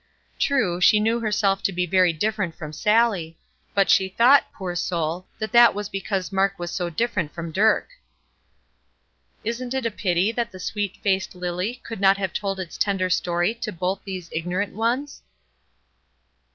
True, 0.39 0.81
she 0.81 0.99
knew 0.99 1.19
herself 1.19 1.61
to 1.61 1.71
be 1.71 1.85
very 1.85 2.11
different 2.11 2.55
from 2.55 2.73
Sallie, 2.73 3.37
but 3.75 3.87
the 3.99 4.09
thought, 4.09 4.51
poor 4.51 4.75
soul, 4.75 5.27
that 5.37 5.51
that 5.51 5.75
was 5.75 5.89
because 5.89 6.31
Mark 6.31 6.57
was 6.57 6.71
so 6.71 6.89
different 6.89 7.31
from 7.35 7.51
Dirk. 7.51 7.87
Isn't 9.43 9.75
it 9.75 9.85
a 9.85 9.91
pity 9.91 10.31
that 10.31 10.51
the 10.51 10.59
sweet 10.59 10.97
faced 11.03 11.35
lily 11.35 11.75
could 11.83 12.01
not 12.01 12.17
have 12.17 12.33
told 12.33 12.59
its 12.59 12.79
tender 12.79 13.11
story 13.11 13.53
to 13.53 13.71
both 13.71 14.03
these 14.03 14.29
ignorant 14.33 14.73
ones? 14.73 15.21